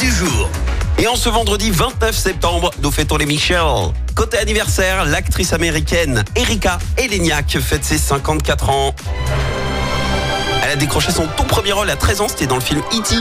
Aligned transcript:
jour. 0.00 0.48
Et 0.98 1.06
en 1.06 1.16
ce 1.16 1.28
vendredi 1.28 1.70
29 1.70 2.16
septembre, 2.16 2.70
nous 2.82 2.90
fêtons 2.90 3.16
les 3.16 3.26
Michel. 3.26 3.62
Côté 4.14 4.38
anniversaire, 4.38 5.04
l'actrice 5.04 5.52
américaine 5.52 6.24
Erika 6.36 6.78
Eleniak 6.96 7.58
fête 7.60 7.84
ses 7.84 7.98
54 7.98 8.70
ans. 8.70 8.94
Elle 10.64 10.70
a 10.70 10.76
décroché 10.76 11.10
son 11.10 11.26
tout 11.36 11.44
premier 11.44 11.72
rôle 11.72 11.90
à 11.90 11.96
13 11.96 12.20
ans, 12.20 12.28
c'était 12.28 12.46
dans 12.46 12.54
le 12.56 12.60
film 12.60 12.80
E.T. 12.92 13.16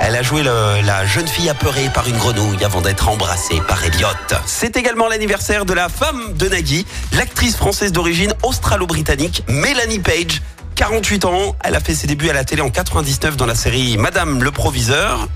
Elle 0.00 0.14
a 0.14 0.22
joué 0.22 0.42
la 0.42 1.06
jeune 1.06 1.26
fille 1.26 1.48
apeurée 1.48 1.88
par 1.94 2.06
une 2.08 2.18
grenouille 2.18 2.62
avant 2.64 2.80
d'être 2.80 3.08
embrassée 3.08 3.60
par 3.66 3.82
Elliot. 3.84 4.08
C'est 4.44 4.76
également 4.76 5.08
l'anniversaire 5.08 5.64
de 5.64 5.72
la 5.72 5.88
femme 5.88 6.34
de 6.34 6.48
Nagui, 6.48 6.86
l'actrice 7.12 7.56
française 7.56 7.92
d'origine 7.92 8.34
australo-britannique 8.42 9.42
Mélanie 9.48 10.00
Page. 10.00 10.42
48 10.74 11.24
ans, 11.24 11.56
elle 11.64 11.74
a 11.74 11.80
fait 11.80 11.94
ses 11.94 12.06
débuts 12.06 12.28
à 12.28 12.34
la 12.34 12.44
télé 12.44 12.60
en 12.60 12.68
99 12.68 13.36
dans 13.36 13.46
la 13.46 13.54
série 13.54 13.96
Madame 13.96 14.42
le 14.42 14.50
Proviseur. 14.50 15.26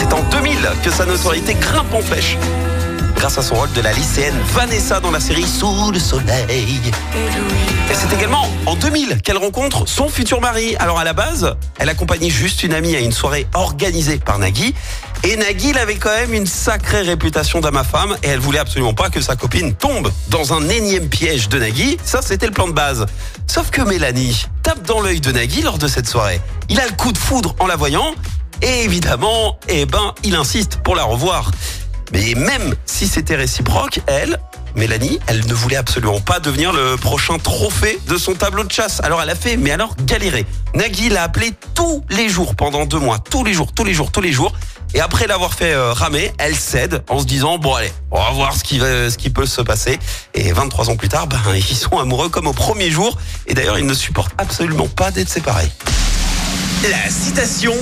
C'est 0.00 0.14
en 0.14 0.22
2000 0.30 0.56
que 0.82 0.90
sa 0.90 1.04
notoriété 1.04 1.52
grimpe 1.52 1.92
en 1.92 2.00
flèche. 2.00 2.38
Grâce 3.16 3.36
à 3.36 3.42
son 3.42 3.56
rôle 3.56 3.70
de 3.72 3.82
la 3.82 3.92
lycéenne 3.92 4.34
Vanessa 4.54 4.98
dans 4.98 5.10
la 5.10 5.20
série 5.20 5.46
Sous 5.46 5.90
le 5.92 5.98
soleil. 5.98 6.80
Et 7.90 7.94
c'est 7.94 8.10
également 8.16 8.48
en 8.64 8.76
2000 8.76 9.20
qu'elle 9.20 9.36
rencontre 9.36 9.86
son 9.86 10.08
futur 10.08 10.40
mari. 10.40 10.74
Alors 10.78 10.98
à 10.98 11.04
la 11.04 11.12
base, 11.12 11.54
elle 11.78 11.90
accompagnait 11.90 12.30
juste 12.30 12.62
une 12.62 12.72
amie 12.72 12.96
à 12.96 13.00
une 13.00 13.12
soirée 13.12 13.46
organisée 13.52 14.16
par 14.16 14.38
Nagui. 14.38 14.74
Et 15.22 15.36
Nagui, 15.36 15.68
il 15.68 15.78
avait 15.78 15.96
quand 15.96 16.16
même 16.16 16.32
une 16.32 16.46
sacrée 16.46 17.02
réputation 17.02 17.60
d'âme 17.60 17.76
à 17.76 17.84
femme 17.84 18.16
et 18.22 18.28
elle 18.28 18.40
voulait 18.40 18.58
absolument 18.58 18.94
pas 18.94 19.10
que 19.10 19.20
sa 19.20 19.36
copine 19.36 19.74
tombe 19.74 20.10
dans 20.28 20.54
un 20.54 20.66
énième 20.70 21.10
piège 21.10 21.50
de 21.50 21.58
Nagui. 21.58 21.98
Ça, 22.04 22.22
c'était 22.22 22.46
le 22.46 22.52
plan 22.52 22.68
de 22.68 22.72
base. 22.72 23.04
Sauf 23.46 23.68
que 23.68 23.82
Mélanie 23.82 24.46
tape 24.62 24.82
dans 24.86 25.02
l'œil 25.02 25.20
de 25.20 25.30
Nagui 25.30 25.60
lors 25.60 25.76
de 25.76 25.88
cette 25.88 26.08
soirée. 26.08 26.40
Il 26.70 26.80
a 26.80 26.86
le 26.86 26.92
coup 26.92 27.12
de 27.12 27.18
foudre 27.18 27.54
en 27.58 27.66
la 27.66 27.76
voyant 27.76 28.14
et 28.62 28.84
évidemment, 28.84 29.58
eh 29.68 29.86
ben, 29.86 30.14
il 30.22 30.34
insiste 30.34 30.76
pour 30.82 30.94
la 30.96 31.04
revoir. 31.04 31.50
Mais 32.12 32.34
même 32.34 32.74
si 32.86 33.06
c'était 33.06 33.36
réciproque, 33.36 34.00
elle, 34.06 34.38
Mélanie, 34.74 35.18
elle 35.26 35.46
ne 35.46 35.54
voulait 35.54 35.76
absolument 35.76 36.20
pas 36.20 36.40
devenir 36.40 36.72
le 36.72 36.96
prochain 36.96 37.38
trophée 37.38 38.00
de 38.08 38.16
son 38.16 38.34
tableau 38.34 38.64
de 38.64 38.72
chasse. 38.72 39.00
Alors 39.02 39.22
elle 39.22 39.30
a 39.30 39.34
fait, 39.34 39.56
mais 39.56 39.70
alors 39.70 39.94
galéré. 40.04 40.46
Nagui 40.74 41.08
l'a 41.08 41.22
appelé 41.22 41.52
tous 41.74 42.04
les 42.10 42.28
jours 42.28 42.54
pendant 42.54 42.86
deux 42.86 42.98
mois, 42.98 43.18
tous 43.18 43.44
les 43.44 43.52
jours, 43.52 43.72
tous 43.72 43.84
les 43.84 43.94
jours, 43.94 44.10
tous 44.10 44.20
les 44.20 44.32
jours. 44.32 44.52
Et 44.92 45.00
après 45.00 45.28
l'avoir 45.28 45.54
fait 45.54 45.72
euh, 45.72 45.92
ramer, 45.92 46.32
elle 46.38 46.56
cède 46.56 47.04
en 47.08 47.20
se 47.20 47.24
disant 47.24 47.58
bon 47.58 47.74
allez, 47.74 47.92
on 48.10 48.20
va 48.20 48.30
voir 48.30 48.56
ce 48.56 48.64
qui 48.64 48.78
ce 48.80 49.16
qui 49.16 49.30
peut 49.30 49.46
se 49.46 49.62
passer. 49.62 49.98
Et 50.34 50.52
23 50.52 50.90
ans 50.90 50.96
plus 50.96 51.08
tard, 51.08 51.26
ben 51.26 51.38
ils 51.54 51.76
sont 51.76 51.98
amoureux 51.98 52.28
comme 52.28 52.46
au 52.46 52.52
premier 52.52 52.90
jour. 52.90 53.16
Et 53.46 53.54
d'ailleurs, 53.54 53.78
ils 53.78 53.86
ne 53.86 53.94
supportent 53.94 54.34
absolument 54.38 54.88
pas 54.88 55.10
d'être 55.10 55.28
séparés. 55.28 55.70
La 56.88 57.10
citation 57.10 57.74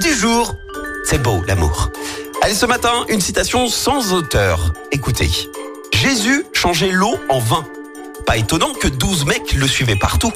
du 0.00 0.14
jour. 0.14 0.56
C'est 1.04 1.22
beau 1.22 1.42
l'amour. 1.46 1.90
Allez, 2.42 2.54
ce 2.54 2.66
matin, 2.66 3.04
une 3.08 3.20
citation 3.20 3.68
sans 3.68 4.12
auteur. 4.12 4.72
Écoutez. 4.92 5.30
Jésus 5.92 6.44
changeait 6.52 6.90
l'eau 6.90 7.18
en 7.28 7.38
vin. 7.38 7.64
Pas 8.26 8.38
étonnant 8.38 8.72
que 8.72 8.88
12 8.88 9.26
mecs 9.26 9.52
le 9.52 9.66
suivaient 9.66 9.98
partout. 9.98 10.32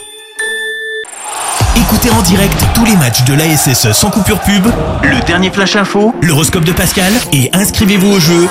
Écoutez 1.77 2.11
en 2.11 2.23
direct 2.23 2.63
tous 2.75 2.85
les 2.85 2.97
matchs 2.97 3.25
de 3.25 3.35
l'ASSE 3.35 3.93
sans 3.93 4.11
coupure 4.11 4.41
pub, 4.41 4.67
le 5.03 5.25
dernier 5.27 5.51
flash 5.51 5.77
info, 5.77 6.15
l'horoscope 6.23 6.65
de 6.65 6.73
Pascal 6.73 7.13
et 7.33 7.51
inscrivez-vous 7.53 8.13
au 8.13 8.21
jeu 8.21 8.49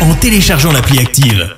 en 0.00 0.14
téléchargeant 0.14 0.72
l'appli 0.72 0.98
active. 0.98 1.54